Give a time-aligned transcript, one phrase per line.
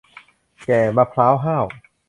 [0.65, 1.65] แก่มะพร้าวห้าว